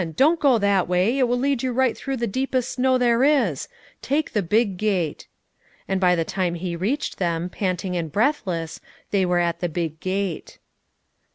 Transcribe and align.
Don't 0.15 0.39
go 0.39 0.57
that 0.57 0.87
way, 0.87 1.19
it 1.19 1.27
will 1.27 1.37
lead 1.37 1.61
you 1.61 1.71
right 1.71 1.95
through 1.95 2.17
the 2.17 2.25
deepest 2.25 2.71
snow 2.71 2.97
there 2.97 3.23
is; 3.23 3.67
take 4.01 4.33
the 4.33 4.41
big 4.41 4.75
gate." 4.77 5.27
And 5.87 6.01
by 6.01 6.15
the 6.15 6.25
time 6.25 6.55
he 6.55 6.75
reached 6.75 7.19
them, 7.19 7.49
panting 7.51 7.95
and 7.95 8.11
breathless, 8.11 8.81
they 9.11 9.27
were 9.27 9.37
at 9.37 9.59
the 9.59 9.69
big 9.69 9.99
gate. 9.99 10.57